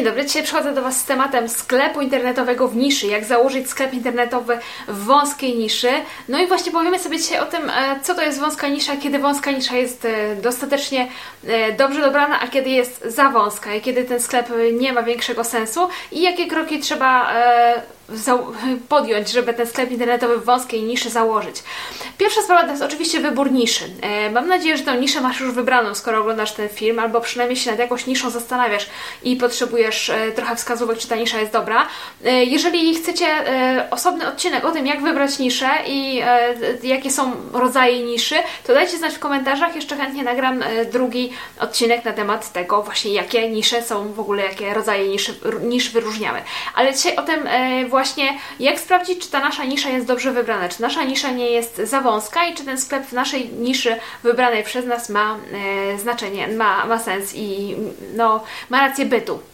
[0.00, 3.94] Dzień dobry, dzisiaj przychodzę do Was z tematem sklepu internetowego w niszy, jak założyć sklep
[3.94, 5.90] internetowy w wąskiej niszy.
[6.28, 9.18] No i właśnie powiemy sobie dzisiaj o tym, e, co to jest wąska nisza, kiedy
[9.18, 11.08] wąska nisza jest e, dostatecznie
[11.46, 14.48] e, dobrze dobrana, a kiedy jest za wąska i kiedy ten sklep
[14.80, 17.32] nie ma większego sensu i jakie kroki trzeba
[18.88, 21.56] podjąć, żeby ten sklep internetowy w wąskiej niszy założyć.
[22.18, 23.84] Pierwsza sprawa to jest oczywiście wybór niszy.
[24.00, 27.56] E, mam nadzieję, że tę niszę masz już wybraną, skoro oglądasz ten film, albo przynajmniej
[27.56, 28.86] się nad jakąś niszą zastanawiasz
[29.22, 31.86] i potrzebujesz e, trochę wskazówek, czy ta nisza jest dobra.
[32.24, 33.26] E, jeżeli chcecie
[33.90, 36.22] osobny odcinek o tym, jak wybrać niszę i
[36.82, 38.34] jakie są rodzaje niszy,
[38.66, 39.76] to dajcie znać w komentarzach.
[39.76, 44.74] Jeszcze chętnie nagram drugi odcinek na temat tego właśnie, jakie nisze są w ogóle, jakie
[44.74, 46.42] rodzaje niszy, nisz wyróżniamy.
[46.74, 47.48] Ale dzisiaj o tym
[47.88, 51.50] właśnie właśnie jak sprawdzić, czy ta nasza nisza jest dobrze wybrana, czy nasza nisza nie
[51.50, 55.36] jest za wąska i czy ten sklep w naszej niszy wybranej przez nas ma
[55.94, 57.76] e, znaczenie, ma, ma sens i
[58.14, 59.49] no, ma rację bytu.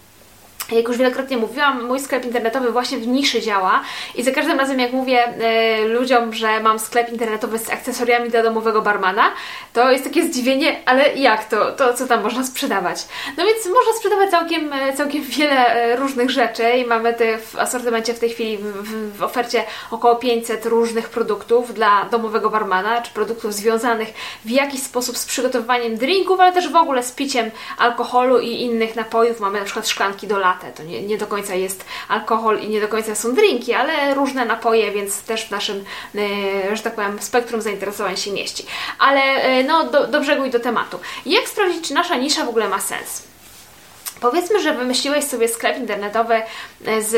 [0.73, 3.83] Jak już wielokrotnie mówiłam, mój sklep internetowy właśnie w niszy działa
[4.15, 8.43] i za każdym razem jak mówię e, ludziom, że mam sklep internetowy z akcesoriami dla
[8.43, 9.33] domowego barmana,
[9.73, 13.07] to jest takie zdziwienie, ale jak to, to co tam można sprzedawać?
[13.37, 17.57] No więc można sprzedawać całkiem, e, całkiem wiele e, różnych rzeczy i mamy te w
[17.59, 23.13] asortymencie w tej chwili w, w, ofercie około 500 różnych produktów dla domowego barmana, czy
[23.13, 24.09] produktów związanych
[24.45, 28.97] w jakiś sposób z przygotowywaniem drinków, ale też w ogóle z piciem alkoholu i innych
[28.97, 29.41] napojów.
[29.41, 30.39] Mamy na przykład szklanki do
[30.77, 34.45] to nie, nie do końca jest alkohol i nie do końca są drinki, ale różne
[34.45, 38.67] napoje, więc też w naszym, e, że tak powiem, spektrum zainteresowań się mieści.
[38.99, 40.99] Ale e, no, do, do brzegu i do tematu.
[41.27, 43.23] Jak sprawdzić, czy nasza nisza w ogóle ma sens?
[44.21, 46.43] Powiedzmy, że wymyśliłeś sobie sklep internetowy
[47.01, 47.15] z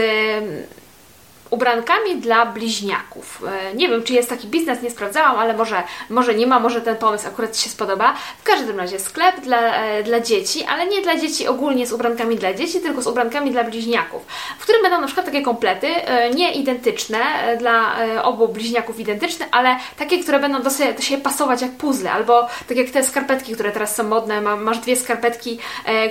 [1.50, 3.42] ubrankami dla bliźniaków.
[3.70, 6.80] E, nie wiem, czy jest taki biznes, nie sprawdzałam, ale może, może nie ma, może
[6.80, 8.14] ten pomysł akurat Ci się spodoba.
[8.38, 12.36] W każdym razie sklep dla, e, dla dzieci, ale nie dla dzieci ogólnie z ubrankami
[12.36, 14.22] dla dzieci, tylko z ubrankami dla bliźniaków,
[14.58, 17.18] w którym będą na przykład takie komplety, e, nie identyczne,
[17.58, 22.12] dla obu bliźniaków identyczne, ale takie, które będą do siebie, do siebie pasować jak puzzle,
[22.12, 25.58] albo tak jak te skarpetki, które teraz są modne, masz dwie skarpetki,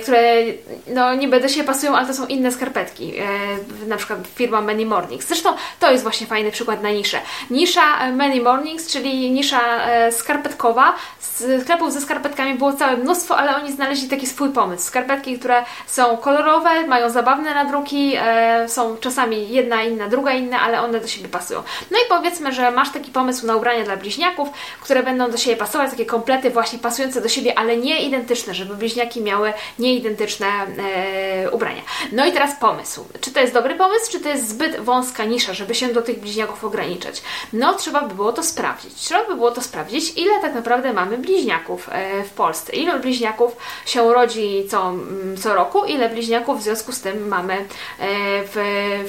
[0.02, 0.20] które
[0.86, 3.12] no niby do siebie pasują, ale to są inne skarpetki,
[3.86, 5.27] na przykład firma Many Mornings.
[5.28, 7.20] Zresztą to jest właśnie fajny przykład na niszę.
[7.50, 10.94] Nisza e, Many Mornings, czyli nisza e, skarpetkowa.
[11.62, 14.86] Sklepów ze skarpetkami było całe mnóstwo, ale oni znaleźli taki swój pomysł.
[14.86, 20.80] Skarpetki, które są kolorowe, mają zabawne nadruki, e, są czasami jedna inna, druga inna, ale
[20.80, 21.62] one do siebie pasują.
[21.90, 24.48] No i powiedzmy, że masz taki pomysł na ubrania dla bliźniaków,
[24.80, 28.74] które będą do siebie pasować, takie komplety właśnie pasujące do siebie, ale nie identyczne, żeby
[28.74, 30.46] bliźniaki miały nieidentyczne
[31.52, 31.82] ubrania.
[32.12, 33.04] No i teraz pomysł.
[33.20, 36.02] Czy to jest dobry pomysł, czy to jest zbyt wąska wąska nisza, żeby się do
[36.02, 37.22] tych bliźniaków ograniczać?
[37.52, 38.94] No, trzeba by było to sprawdzić.
[38.94, 42.72] Trzeba by było to sprawdzić, ile tak naprawdę mamy bliźniaków e, w Polsce.
[42.72, 47.54] Ile bliźniaków się rodzi co, mm, co roku, ile bliźniaków w związku z tym mamy
[47.54, 47.66] e,
[48.44, 48.54] w,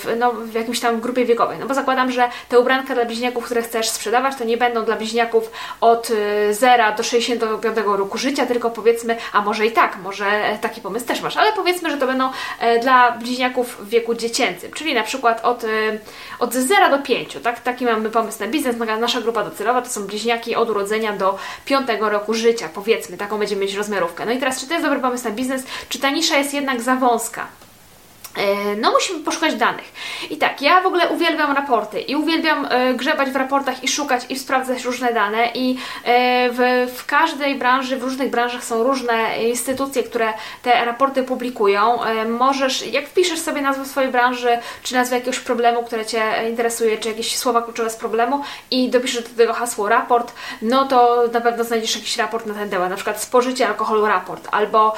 [0.03, 1.57] w, no, w jakimś tam grupie wiekowej.
[1.59, 4.95] No bo zakładam, że te ubranka dla bliźniaków, które chcesz sprzedawać, to nie będą dla
[4.95, 6.11] bliźniaków od
[6.51, 10.25] 0 e, do 65 roku życia, tylko powiedzmy, a może i tak, może
[10.61, 12.29] taki pomysł też masz, ale powiedzmy, że to będą
[12.81, 15.65] dla bliźniaków w wieku dziecięcym, czyli na przykład od
[16.39, 17.37] od 0 do 5.
[17.43, 17.59] Tak?
[17.59, 18.75] Taki mamy pomysł na biznes.
[18.99, 23.17] Nasza grupa docelowa to są bliźniaki od urodzenia do 5 roku życia, powiedzmy.
[23.17, 24.25] Taką będziemy mieć rozmiarówkę.
[24.25, 26.81] No i teraz, czy to jest dobry pomysł na biznes, czy ta nisza jest jednak
[26.81, 27.47] za wąska?
[28.39, 29.85] E, no, musimy poszukać danych.
[30.29, 34.25] I tak, ja w ogóle uwielbiam raporty i uwielbiam e, grzebać w raportach i szukać
[34.29, 39.43] i sprawdzać różne dane i e, w, w każdej branży, w różnych branżach są różne
[39.43, 40.33] instytucje, które
[40.63, 41.99] te raporty publikują.
[42.27, 47.09] Możesz, jak wpiszesz sobie nazwę swojej branży, czy nazwę jakiegoś problemu, które Cię interesuje, czy
[47.09, 51.63] jakieś słowa kluczowe z problemu i dopiszesz do tego hasło raport, no to na pewno
[51.63, 54.93] znajdziesz jakiś raport na ten temat, na przykład spożycie alkoholu raport, albo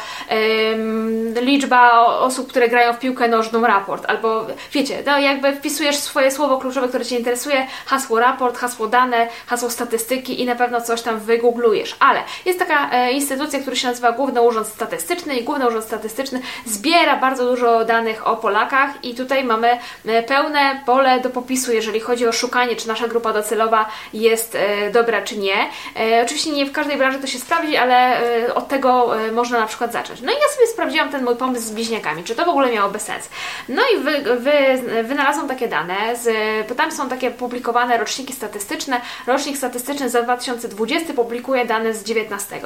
[1.41, 6.57] liczba osób, które grają w piłkę nożną raport, albo wiecie, no jakby wpisujesz swoje słowo
[6.57, 11.19] kluczowe, które Cię interesuje, hasło raport, hasło dane, hasło statystyki i na pewno coś tam
[11.19, 11.95] wygooglujesz.
[11.99, 16.41] Ale jest taka e, instytucja, która się nazywa Główny Urząd Statystyczny i Główny Urząd Statystyczny
[16.65, 21.99] zbiera bardzo dużo danych o Polakach i tutaj mamy e, pełne pole do popisu, jeżeli
[21.99, 25.69] chodzi o szukanie, czy nasza grupa docelowa jest e, dobra, czy nie.
[25.99, 29.59] E, oczywiście nie w każdej branży to się sprawdzi, ale e, od tego e, można
[29.59, 30.21] na przykład zacząć.
[30.21, 32.99] No i ja sobie sprawdziłam ten mój pomysł z bliźniakami, czy to w ogóle miałoby
[32.99, 33.20] sens
[33.69, 36.29] No i wy, wy, wynalazłam takie dane, z,
[36.69, 39.01] bo tam są takie publikowane roczniki statystyczne.
[39.27, 42.61] Rocznik statystyczny za 2020 publikuje dane z 19.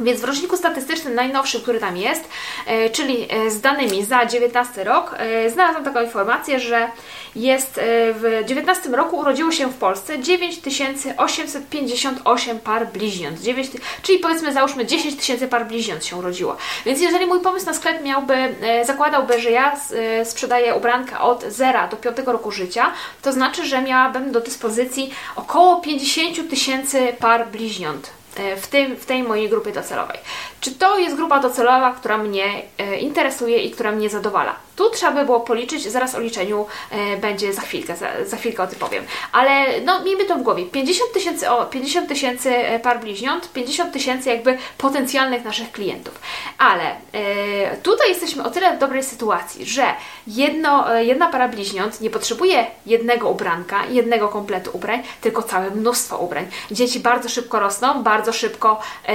[0.00, 2.28] Więc w roczniku statystycznym najnowszym, który tam jest,
[2.66, 6.88] e, czyli e, z danymi za 19 rok, e, znalazłam taką informację, że
[7.36, 7.80] jest
[8.14, 13.40] w 19 roku urodziło się w Polsce 9858 par bliźniąt.
[13.40, 13.68] 9,
[14.02, 16.56] czyli powiedzmy załóżmy 10 tysięcy par bliźniąt się urodziło.
[16.86, 18.54] Więc jeżeli mój pomysł na sklep miałby,
[18.84, 19.76] zakładałby, że ja
[20.24, 22.92] sprzedaję ubranka od 0 do 5 roku życia,
[23.22, 28.21] to znaczy, że miałabym do dyspozycji około 50 tysięcy par bliźniąt
[28.56, 30.18] w, tym, w tej mojej grupie docelowej.
[30.62, 34.56] Czy to jest grupa docelowa, która mnie e, interesuje i która mnie zadowala?
[34.76, 38.62] Tu trzeba by było policzyć, zaraz o liczeniu e, będzie za chwilkę, za, za chwilkę
[38.62, 39.04] o tym powiem.
[39.32, 40.64] Ale no, miejmy to w głowie.
[40.66, 46.20] 50 tysięcy, 50 tysięcy par bliźniąt, 50 tysięcy jakby potencjalnych naszych klientów.
[46.58, 49.84] Ale e, tutaj jesteśmy o tyle w dobrej sytuacji, że
[50.26, 56.18] jedno, e, jedna para bliźniąt nie potrzebuje jednego ubranka, jednego kompletu ubrań, tylko całe mnóstwo
[56.18, 56.46] ubrań.
[56.70, 59.14] Dzieci bardzo szybko rosną, bardzo szybko e,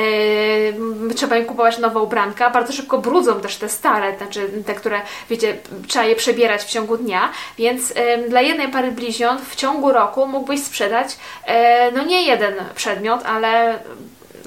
[1.15, 5.57] trzeba im kupować nowe ubranka, bardzo szybko brudzą też te stare, znaczy te, które wiecie,
[5.87, 7.93] trzeba je przebierać w ciągu dnia, więc
[8.29, 13.79] dla jednej pary bliźniąt w ciągu roku mógłbyś sprzedać e, no nie jeden przedmiot, ale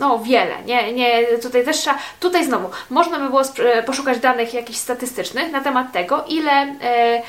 [0.01, 3.43] no wiele, nie, nie, tutaj też trzeba, tutaj znowu, można by było
[3.87, 7.23] poszukać danych jakichś statystycznych na temat tego, ile e,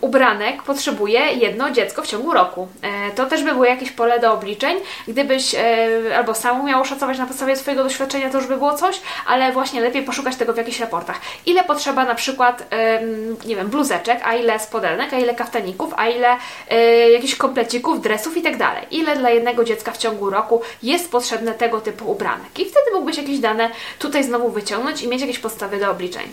[0.00, 2.68] ubranek potrzebuje jedno dziecko w ciągu roku.
[2.82, 4.76] E, to też by było jakieś pole do obliczeń,
[5.08, 9.00] gdybyś e, albo sam miało szacować na podstawie swojego doświadczenia, to już by było coś,
[9.26, 11.20] ale właśnie lepiej poszukać tego w jakichś raportach.
[11.46, 13.02] Ile potrzeba na przykład, e,
[13.46, 16.36] nie wiem, bluzeczek, a ile spodelnek, a ile kaftaników, a ile
[16.68, 18.86] e, jakichś komplecików, dresów i tak dalej.
[18.90, 22.58] Ile dla jednego dziecka w ciągu roku jest potrzebne tego typu ubranek.
[22.58, 26.32] I wtedy mógłbyś jakieś dane tutaj znowu wyciągnąć i mieć jakieś podstawy do obliczeń.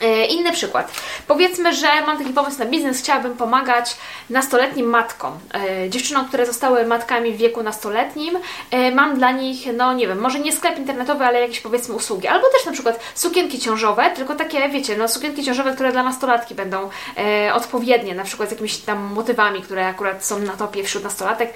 [0.00, 0.92] E, inny przykład.
[1.26, 3.96] Powiedzmy, że mam taki pomysł na biznes, chciałabym pomagać
[4.30, 8.38] nastoletnim matkom, e, dziewczynom, które zostały matkami w wieku nastoletnim.
[8.70, 12.28] E, mam dla nich, no nie wiem, może nie sklep internetowy, ale jakieś powiedzmy usługi.
[12.28, 16.54] Albo też na przykład sukienki ciążowe, tylko takie, wiecie, no sukienki ciążowe, które dla nastolatki
[16.54, 16.90] będą
[17.54, 21.54] odpowiednie, na przykład z jakimiś tam motywami, które akurat są na topie wśród nastolatek.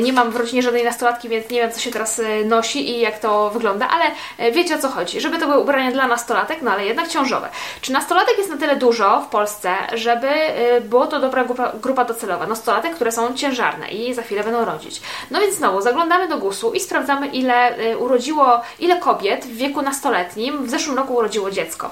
[0.00, 3.18] nie mam w rodzinie żadnej nastolatki, więc nie wiem, co się teraz nosi i jak
[3.18, 4.04] to wygląda, ale
[4.52, 5.20] wiecie o co chodzi.
[5.20, 7.48] Żeby to były ubrania dla nastolatek, no ale jednak ciążowe.
[7.80, 10.28] Czy nastolatek jest na tyle dużo w Polsce, żeby
[10.76, 12.46] y, było to dobra grupa, grupa docelowa?
[12.46, 15.02] Nastolatek, które są ciężarne i za chwilę będą rodzić.
[15.30, 19.82] No więc znowu zaglądamy do GUS-u i sprawdzamy, ile y, urodziło, ile kobiet w wieku
[19.82, 21.90] nastoletnim w zeszłym roku urodziło dziecko.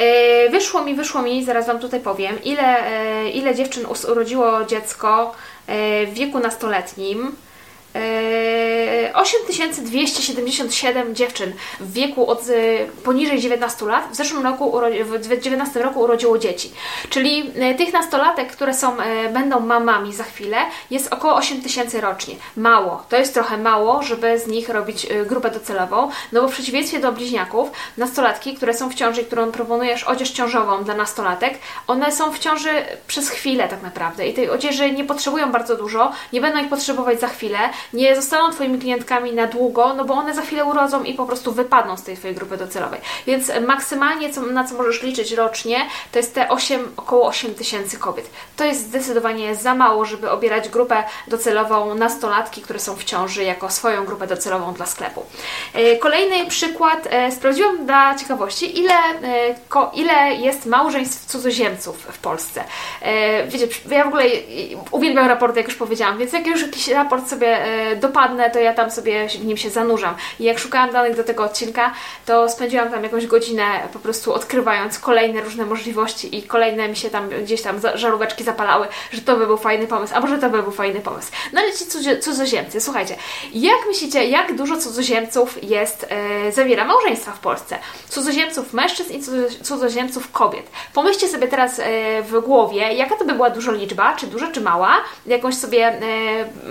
[0.00, 2.76] Y, wyszło mi, wyszło mi, zaraz Wam tutaj powiem, ile,
[3.32, 5.34] ile dziewczyn urodziło dziecko
[6.06, 7.36] w wieku nastoletnim.
[9.16, 16.00] 8277 dziewczyn w wieku od y, poniżej 19 lat w zeszłym roku, w 2019 roku
[16.00, 16.72] urodziło dzieci.
[17.10, 20.56] Czyli y, tych nastolatek, które są, y, będą mamami za chwilę,
[20.90, 22.34] jest około 8000 rocznie.
[22.56, 23.02] Mało.
[23.08, 27.12] To jest trochę mało, żeby z nich robić grupę docelową, no bo w przeciwieństwie do
[27.12, 32.38] bliźniaków, nastolatki, które są w ciąży, którą proponujesz odzież ciążową dla nastolatek, one są w
[32.38, 32.70] ciąży
[33.06, 37.20] przez chwilę tak naprawdę i tej odzieży nie potrzebują bardzo dużo, nie będą ich potrzebować
[37.20, 37.58] za chwilę,
[37.92, 41.52] nie zostaną Twoimi klientkami na długo, no bo one za chwilę urodzą i po prostu
[41.52, 43.00] wypadną z tej Twojej grupy docelowej.
[43.26, 47.98] Więc maksymalnie, co, na co możesz liczyć rocznie, to jest te 8, około 8 tysięcy
[47.98, 48.30] kobiet.
[48.56, 53.70] To jest zdecydowanie za mało, żeby obierać grupę docelową nastolatki, które są w ciąży, jako
[53.70, 55.22] swoją grupę docelową dla sklepu.
[55.74, 57.08] E, kolejny przykład.
[57.10, 59.54] E, sprawdziłam dla ciekawości, ile, e,
[59.94, 62.64] ile jest małżeństw cudzoziemców w Polsce.
[63.48, 64.24] Wiecie, ja w ogóle
[64.90, 67.58] uwielbiam raporty, jak już powiedziałam, więc jak już jakiś raport sobie
[68.00, 70.14] dopadnę, to ja tam sobie w nim się zanurzam.
[70.40, 71.92] I jak szukałam danych do tego odcinka,
[72.26, 77.10] to spędziłam tam jakąś godzinę po prostu odkrywając kolejne różne możliwości i kolejne mi się
[77.10, 80.62] tam gdzieś tam żaróweczki zapalały, że to by był fajny pomysł, a może to by
[80.62, 81.32] był fajny pomysł.
[81.52, 81.84] No ale ci
[82.20, 83.16] cudzoziemcy, słuchajcie,
[83.52, 87.78] jak myślicie, jak dużo cudzoziemców jest, e, zawiera małżeństwa w Polsce?
[88.08, 89.22] Cudzoziemców mężczyzn i
[89.62, 90.66] cudzoziemców kobiet.
[90.94, 94.60] Pomyślcie sobie teraz e, w głowie, jaka to by była duża liczba, czy duża, czy
[94.60, 94.96] mała,
[95.26, 96.00] jakąś sobie e,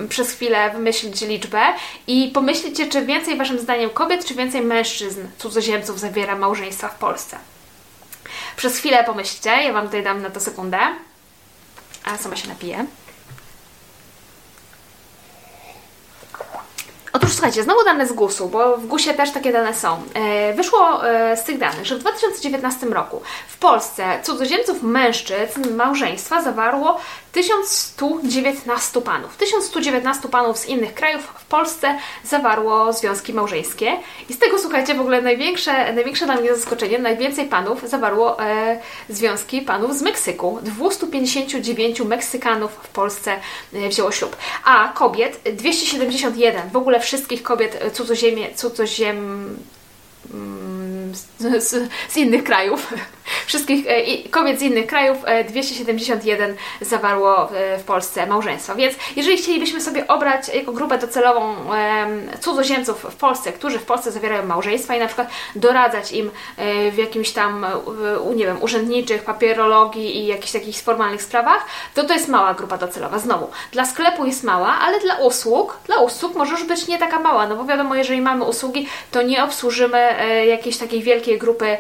[0.09, 0.71] przez chwilę
[1.03, 1.59] wymyślić liczbę
[2.07, 7.37] i pomyślcie, czy więcej Waszym zdaniem kobiet, czy więcej mężczyzn, cudzoziemców zawiera małżeństwa w Polsce.
[8.55, 10.79] Przez chwilę pomyślcie, ja Wam tutaj dam na to sekundę,
[12.05, 12.85] a sama się napiję.
[17.13, 20.01] Otóż słuchajcie, znowu dane z GUS-u, bo w GUS-ie też takie dane są.
[20.13, 26.41] E, wyszło e, z tych danych, że w 2019 roku w Polsce cudzoziemców mężczyzn małżeństwa
[26.41, 26.99] zawarło
[27.35, 29.37] 1119 panów.
[29.37, 33.97] 1119 panów z innych krajów w Polsce zawarło związki małżeńskie.
[34.29, 38.79] I z tego, słuchajcie, w ogóle największe, największe dla mnie zaskoczenie, najwięcej panów zawarło e,
[39.09, 40.59] związki panów z Meksyku.
[40.61, 43.39] 259 Meksykanów w Polsce
[43.73, 44.35] e, wzięło ślub.
[44.65, 46.69] A kobiet 271.
[46.69, 49.17] W ogóle wszystkich kobiet cudzoziemie, cudzoziem...
[50.33, 50.74] Mm,
[51.15, 52.93] z, z, z innych krajów
[53.45, 55.17] wszystkich e, kobiet z innych krajów
[55.49, 58.75] 271 e, zawarło w Polsce małżeństwa.
[58.75, 61.55] Więc jeżeli chcielibyśmy sobie obrać jako grupę docelową
[62.39, 66.97] cudzoziemców w Polsce, którzy w Polsce zawierają małżeństwa i na przykład doradzać im e, w
[66.97, 67.65] jakimś tam,
[68.35, 73.19] nie wiem, urzędniczych, papierologii i jakichś takich formalnych sprawach, to to jest mała grupa docelowa.
[73.19, 77.19] Znowu, dla sklepu jest mała, ale dla usług, dla usług może już być nie taka
[77.19, 80.15] mała, no bo wiadomo, jeżeli mamy usługi, to nie obsłużymy
[80.47, 81.77] jakiejś takiej wielkiej grupy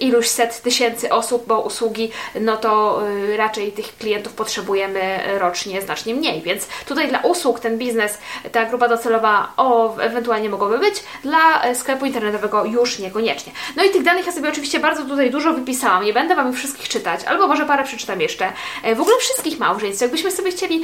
[0.00, 5.82] ilu iluś set tysięcy osób, bo usługi, no to y, raczej tych klientów potrzebujemy rocznie
[5.82, 6.42] znacznie mniej.
[6.42, 8.18] Więc tutaj dla usług ten biznes,
[8.52, 13.52] ta grupa docelowa o, ewentualnie mogłoby być, dla y, sklepu internetowego już niekoniecznie.
[13.76, 16.56] No i tych danych ja sobie oczywiście bardzo tutaj dużo wypisałam, nie będę Wam ich
[16.56, 18.52] wszystkich czytać, albo może parę przeczytam jeszcze.
[18.96, 20.02] W ogóle wszystkich małżeństw.
[20.02, 20.82] Jakbyśmy sobie chcieli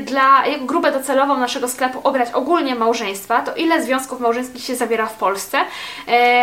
[0.00, 5.06] dla jako grupę docelową naszego sklepu obrać ogólnie małżeństwa, to ile związków małżeńskich się zawiera
[5.06, 5.58] w Polsce?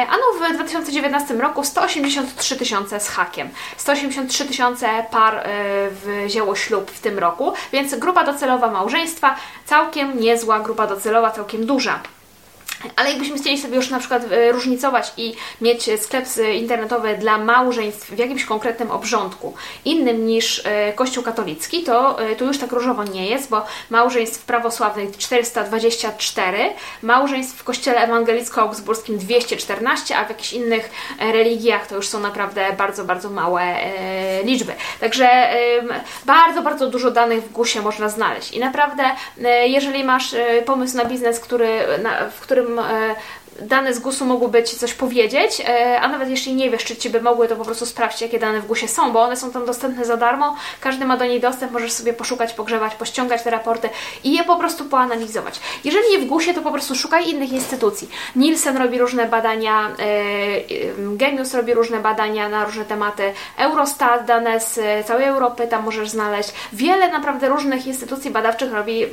[0.10, 3.50] Ano w 2019 roku 180 183 tysiące z hakiem.
[3.78, 5.48] 183 tysiące par
[6.08, 9.36] y, wzięło ślub w tym roku, więc grupa docelowa małżeństwa,
[9.66, 12.00] całkiem niezła grupa docelowa, całkiem duża.
[12.96, 18.12] Ale jakbyśmy chcieli sobie już na przykład e, różnicować i mieć sklep internetowy dla małżeństw
[18.12, 19.54] w jakimś konkretnym obrządku,
[19.86, 24.46] innym niż e, Kościół katolicki, to e, tu już tak różowo nie jest, bo małżeństw
[24.46, 26.58] prawosławnych 424,
[27.02, 33.06] małżeństw w Kościele Ewangelicko-Augsburskim 214, a w jakichś innych religiach to już są naprawdę bardzo,
[33.06, 33.76] bardzo małe
[34.44, 34.74] liczby.
[35.00, 35.50] Także
[36.26, 38.52] bardzo, bardzo dużo danych w GUSie można znaleźć.
[38.52, 39.04] I naprawdę,
[39.66, 41.80] jeżeli masz pomysł na biznes, który,
[42.32, 43.16] w którym e,
[43.62, 47.10] dane z GUS-u mogłyby Ci coś powiedzieć, e, a nawet jeśli nie wiesz, czy Ci
[47.10, 49.66] by mogły, to po prostu sprawdź, jakie dane w GUS-ie są, bo one są tam
[49.66, 53.90] dostępne za darmo, każdy ma do niej dostęp, możesz sobie poszukać, pogrzebać, pościągać te raporty
[54.24, 55.60] i je po prostu poanalizować.
[55.84, 58.10] Jeżeli nie w GUS-ie, to po prostu szukaj innych instytucji.
[58.36, 64.80] Nielsen robi różne badania, e, Genius robi różne badania na różne tematy, Eurostat, dane z
[65.08, 66.54] całej Europy tam możesz znaleźć.
[66.74, 69.06] Wiele naprawdę różnych instytucji badawczych robi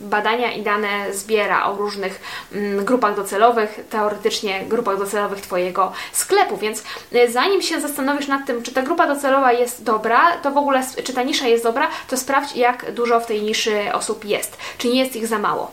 [0.00, 2.20] badania i dane zbiera o różnych
[2.52, 8.46] mm, grupach docelowych, docelowych, teoretycznie grupach docelowych Twojego sklepu, więc y, zanim się zastanowisz nad
[8.46, 11.88] tym, czy ta grupa docelowa jest dobra, to w ogóle, czy ta nisza jest dobra,
[12.08, 15.70] to sprawdź, jak dużo w tej niszy osób jest, czy nie jest ich za mało.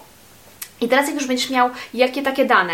[0.82, 2.74] I teraz jak już będziesz miał jakie takie dane,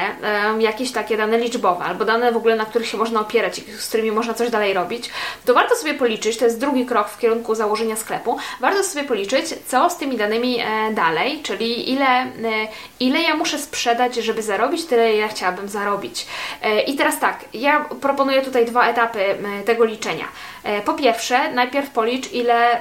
[0.59, 4.11] jakieś takie dane liczbowe, albo dane w ogóle, na których się można opierać z którymi
[4.11, 5.09] można coś dalej robić,
[5.45, 9.45] to warto sobie policzyć, to jest drugi krok w kierunku założenia sklepu, warto sobie policzyć,
[9.67, 12.27] co z tymi danymi e, dalej, czyli ile, e,
[12.99, 16.25] ile ja muszę sprzedać, żeby zarobić tyle, ile chciałabym zarobić.
[16.61, 20.25] E, I teraz tak, ja proponuję tutaj dwa etapy tego liczenia.
[20.85, 22.79] Po pierwsze, najpierw policz, ile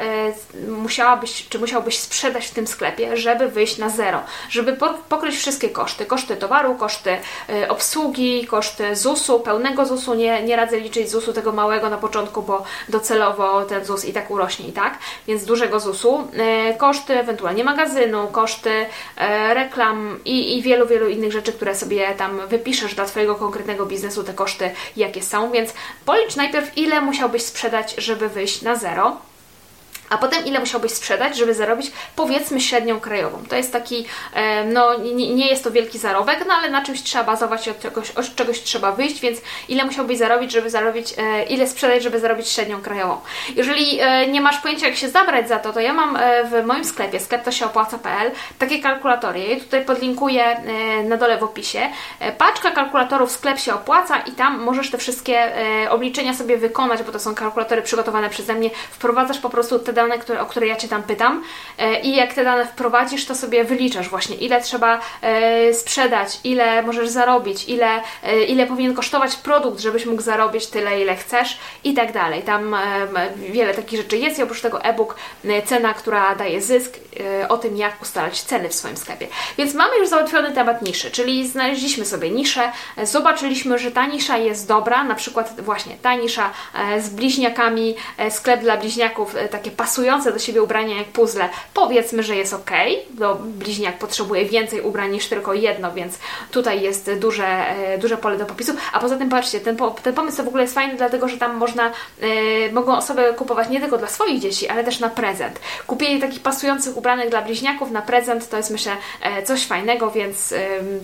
[0.69, 4.77] musiałabyś, czy musiałbyś sprzedać w tym sklepie, żeby wyjść na zero, żeby
[5.09, 6.07] pokryć wszystkie koszty.
[6.07, 7.11] Koszty towaru, koszty
[7.51, 10.15] y, obsługi, koszty ZUS-u, pełnego ZUS-u.
[10.15, 14.31] Nie, nie radzę liczyć ZUS-u tego małego na początku, bo docelowo ten ZUS i tak
[14.31, 16.29] urośnie i tak, więc dużego ZUS-u.
[16.79, 18.87] Koszty ewentualnie magazynu, koszty
[19.53, 24.25] reklam i, i wielu, wielu innych rzeczy, które sobie tam wypiszesz dla Twojego konkretnego biznesu,
[24.25, 29.17] te koszty jakie są, więc policz najpierw ile musiałbyś sprzedać, żeby wyjść na zero
[30.11, 33.43] a potem ile musiałbyś sprzedać, żeby zarobić powiedzmy średnią krajową.
[33.49, 37.25] To jest taki, e, no nie, jest to wielki zarobek, no ale na czymś trzeba
[37.25, 39.39] bazować od czegoś, od czegoś trzeba wyjść, więc
[39.69, 43.21] ile musiałbyś zarobić, żeby zarobić, e, ile sprzedać, żeby zarobić średnią krajową.
[43.57, 46.85] Jeżeli e, nie masz pojęcia jak się zabrać za to, to ja mam w moim
[46.85, 49.41] sklepie, sklep to się opłaca.pl, takie kalkulatory.
[49.41, 50.63] Ja je tutaj podlinkuję
[51.05, 51.81] na dole w opisie.
[52.39, 55.53] Paczka kalkulatorów sklep się opłaca i tam możesz te wszystkie
[55.91, 58.71] obliczenia sobie wykonać, bo to są kalkulatory przygotowane przeze mnie.
[58.91, 61.45] Wprowadzasz po prostu te dane, które, o które ja Cię tam pytam
[61.79, 66.83] e, i jak te dane wprowadzisz, to sobie wyliczasz właśnie, ile trzeba e, sprzedać, ile
[66.83, 71.95] możesz zarobić, ile, e, ile powinien kosztować produkt, żebyś mógł zarobić tyle, ile chcesz i
[71.95, 72.43] tak dalej.
[72.43, 72.77] Tam
[73.37, 75.17] wiele takich rzeczy jest i oprócz tego e-book
[75.65, 76.97] cena, która daje zysk,
[77.49, 79.27] o tym jak ustalać ceny w swoim sklepie.
[79.59, 84.69] Więc mamy już załatwiony temat niszy, czyli znaleźliśmy sobie niszę, zobaczyliśmy, że ta nisza jest
[84.69, 86.51] dobra, na przykład właśnie ta nisza
[87.01, 87.95] z bliźniakami,
[88.31, 92.71] sklep dla bliźniaków, takie pas pasujące do siebie ubrania jak puzzle, powiedzmy, że jest ok,
[93.11, 96.19] bo bliźniak potrzebuje więcej ubrań niż tylko jedno, więc
[96.51, 98.73] tutaj jest duże, e, duże pole do popisu.
[98.93, 101.91] A poza tym patrzcie, ten, ten pomysł w ogóle jest fajny, dlatego że tam można,
[102.21, 105.61] e, mogą osoby kupować nie tylko dla swoich dzieci, ale też na prezent.
[105.87, 108.93] Kupienie takich pasujących ubranek dla bliźniaków na prezent to jest myślę
[109.23, 110.55] e, coś fajnego, więc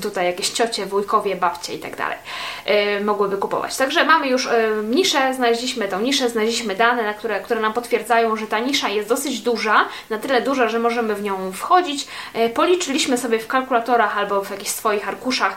[0.02, 2.18] tutaj jakieś ciocie, wujkowie, babcie i tak dalej
[3.04, 3.76] mogłyby kupować.
[3.76, 4.48] Także mamy już
[4.84, 9.08] niszę, znaleźliśmy tą niszę, znaleźliśmy dane, na które, które nam potwierdzają, że ta nisza jest
[9.08, 12.06] dosyć duża, na tyle duża, że możemy w nią wchodzić.
[12.54, 15.56] Policzyliśmy sobie w kalkulatorach albo w jakichś swoich arkuszach,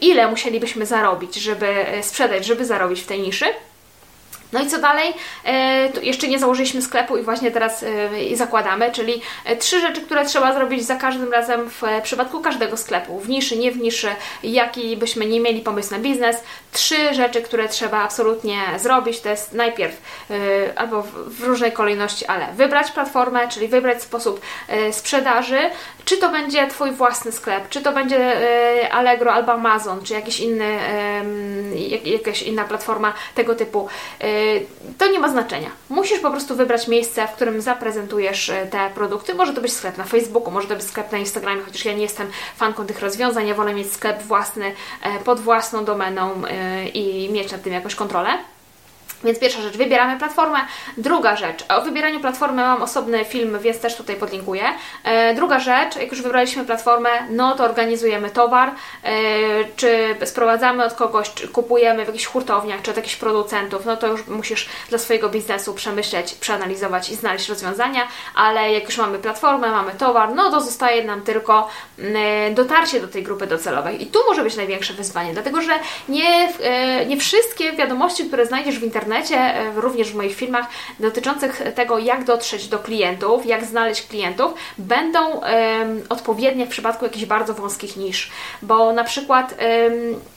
[0.00, 3.46] ile musielibyśmy zarobić, żeby sprzedać, żeby zarobić w tej niszy.
[4.52, 5.14] No i co dalej?
[5.44, 10.24] E, jeszcze nie założyliśmy sklepu i właśnie teraz e, zakładamy, czyli e, trzy rzeczy, które
[10.24, 14.08] trzeba zrobić za każdym razem w przypadku każdego sklepu, w niszy, nie w niszy,
[14.42, 16.36] jaki byśmy nie mieli pomysł na biznes.
[16.72, 20.02] Trzy rzeczy, które trzeba absolutnie zrobić, to jest najpierw
[20.76, 24.40] albo w różnej kolejności, ale wybrać platformę, czyli wybrać sposób
[24.92, 25.58] sprzedaży,
[26.04, 28.40] czy to będzie Twój własny sklep, czy to będzie
[28.92, 30.78] Allegro albo Amazon, czy jakiś inny,
[32.04, 33.88] jakaś inna platforma tego typu
[34.98, 35.70] to nie ma znaczenia.
[35.88, 39.34] Musisz po prostu wybrać miejsce, w którym zaprezentujesz e, te produkty.
[39.34, 42.02] Może to być sklep na Facebooku, może to być sklep na Instagramie, chociaż ja nie
[42.02, 43.46] jestem fanką tych rozwiązań.
[43.46, 47.94] Ja wolę mieć sklep własny e, pod własną domeną e, i mieć nad tym jakąś
[47.94, 48.38] kontrolę.
[49.24, 50.58] Więc pierwsza rzecz, wybieramy platformę.
[50.96, 54.64] Druga rzecz, o wybieraniu platformy mam osobny film, więc też tutaj podlinkuję.
[55.04, 59.12] E, druga rzecz, jak już wybraliśmy platformę, no to organizujemy towar, e,
[59.76, 64.06] czy sprowadzamy od kogoś, czy kupujemy w jakichś hurtowniach, czy od jakichś producentów, no to
[64.06, 69.70] już musisz dla swojego biznesu przemyśleć, przeanalizować i znaleźć rozwiązania, ale jak już mamy platformę,
[69.70, 74.02] mamy towar, no to zostaje nam tylko e, dotarcie do tej grupy docelowej.
[74.02, 75.72] I tu może być największe wyzwanie, dlatego że
[76.08, 80.66] nie, e, nie wszystkie wiadomości, które znajdziesz w internecie, internecie, e, również w moich filmach
[81.00, 85.40] dotyczących tego, jak dotrzeć do klientów, jak znaleźć klientów, będą
[86.08, 88.30] odpowiednie w przypadku jakichś bardzo wąskich nisz.
[88.62, 89.54] Bo na przykład,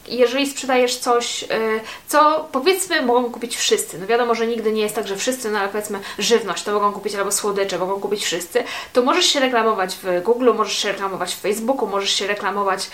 [0.08, 4.96] jeżeli sprzedajesz coś, um, co powiedzmy mogą kupić wszyscy, no wiadomo, że nigdy nie jest
[4.96, 8.63] tak, że wszyscy, no ale powiedzmy żywność to mogą kupić albo słodycze mogą kupić wszyscy,
[8.94, 12.89] to możesz się reklamować w Google, możesz się reklamować w Facebooku, możesz się reklamować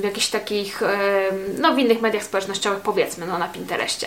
[0.04, 0.82] jakichś takich,
[1.58, 4.06] no w innych mediach społecznościowych, powiedzmy, no na Pinterestie.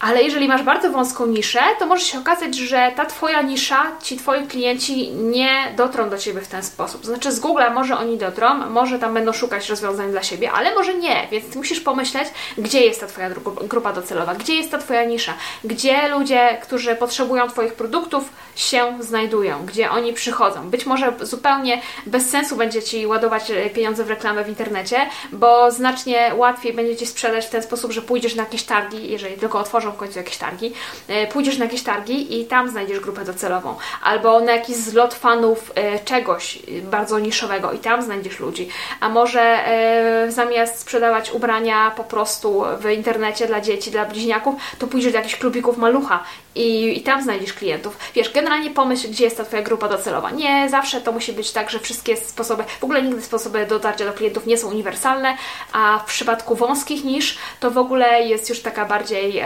[0.00, 4.16] Ale jeżeli masz bardzo wąską niszę, to może się okazać, że ta Twoja nisza, ci
[4.16, 7.00] Twoi klienci nie dotrą do Ciebie w ten sposób.
[7.00, 10.74] To znaczy z Google'a może oni dotrą, może tam będą szukać rozwiązań dla siebie, ale
[10.74, 13.30] może nie, więc musisz pomyśleć, gdzie jest ta Twoja
[13.68, 15.34] grupa docelowa, gdzie jest ta Twoja nisza,
[15.64, 18.24] gdzie ludzie, którzy potrzebują Twoich produktów
[18.56, 20.70] się znajdują, gdzie oni przychodzą.
[20.70, 24.96] Być może zupełnie bez sensu będzie Ci ładować e, pieniądze w reklamę w internecie,
[25.32, 29.36] bo znacznie łatwiej będzie Ci sprzedać w ten sposób, że pójdziesz na jakieś targi, jeżeli
[29.36, 30.72] tylko otworzysz w końcu jakieś targi,
[31.08, 35.72] e, pójdziesz na jakieś targi i tam znajdziesz grupę docelową, albo na jakiś zlot fanów
[35.74, 38.68] e, czegoś bardzo niszowego i tam znajdziesz ludzi,
[39.00, 44.86] a może e, zamiast sprzedawać ubrania po prostu w internecie dla dzieci, dla bliźniaków, to
[44.86, 46.24] pójdziesz do jakichś klubików malucha
[46.56, 47.98] i, i tam znajdziesz klientów.
[48.14, 50.30] Wiesz, generalnie pomyśl, gdzie jest ta Twoja grupa docelowa.
[50.30, 54.12] Nie zawsze to musi być tak, że wszystkie sposoby, w ogóle nigdy sposoby dotarcia do
[54.12, 55.36] klientów nie są uniwersalne,
[55.72, 59.42] a w przypadku wąskich niż to w ogóle jest już taka bardziej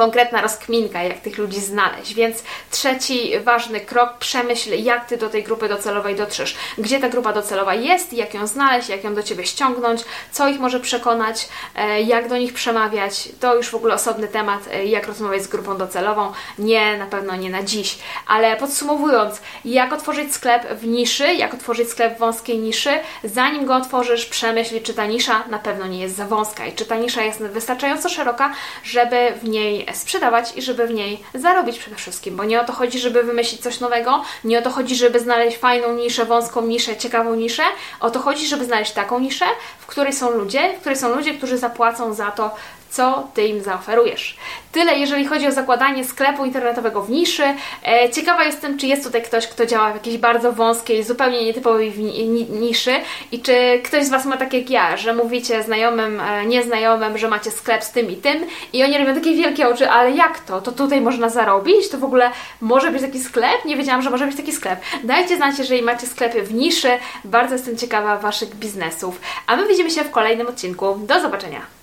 [0.00, 2.14] konkretna rozkminka, jak tych ludzi znaleźć.
[2.14, 6.56] Więc trzeci ważny krok, przemyśl, jak Ty do tej grupy docelowej dotrzesz.
[6.78, 10.00] Gdzie ta grupa docelowa jest, jak ją znaleźć, jak ją do Ciebie ściągnąć,
[10.32, 13.28] co ich może przekonać, e, jak do nich przemawiać.
[13.40, 16.32] To już w ogóle osobny temat, e, jak rozmawiać z grupą docelową.
[16.58, 17.98] Nie, na pewno nie na dziś.
[18.26, 22.90] Ale podsumowując, jak otworzyć sklep w niszy, jak otworzyć sklep w wąskiej niszy,
[23.24, 26.84] zanim go otworzysz, przemyśl, czy ta nisza na pewno nie jest za wąska i czy
[26.84, 28.52] ta nisza jest wystarczająco szeroka,
[28.84, 32.72] żeby w niej sprzedawać i żeby w niej zarobić przede wszystkim, bo nie o to
[32.72, 36.96] chodzi, żeby wymyślić coś nowego, nie o to chodzi, żeby znaleźć fajną niszę, wąską niszę,
[36.96, 37.62] ciekawą niszę,
[38.00, 39.44] o to chodzi, żeby znaleźć taką niszę,
[39.80, 42.54] w której są ludzie, w której są ludzie, którzy zapłacą za to,
[42.90, 44.36] co Ty im zaoferujesz.
[44.72, 47.44] Tyle, jeżeli chodzi o zakładanie sklepu internetowego w niszy.
[47.86, 51.92] E, ciekawa jestem, czy jest tutaj ktoś, kto działa w jakiejś bardzo wąskiej, zupełnie nietypowej
[52.50, 52.92] niszy
[53.32, 57.28] i czy ktoś z Was ma tak jak ja, że mówicie znajomym, e, nieznajomym, że
[57.28, 60.60] macie sklep z tym i tym i oni robią takie wielkie oczy, ale jak to?
[60.60, 61.88] To tutaj można zarobić?
[61.88, 63.64] To w ogóle może być taki sklep?
[63.64, 64.80] Nie wiedziałam, że może być taki sklep.
[65.04, 66.90] Dajcie znać, jeżeli macie sklepy w niszy.
[67.24, 69.20] Bardzo jestem ciekawa Waszych biznesów.
[69.46, 70.98] A my widzimy się w kolejnym odcinku.
[71.06, 71.79] Do zobaczenia!